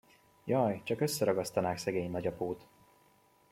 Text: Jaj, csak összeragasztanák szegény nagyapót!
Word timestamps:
Jaj, 0.45 0.81
csak 0.83 1.01
összeragasztanák 1.01 1.77
szegény 1.77 2.11
nagyapót! 2.11 2.65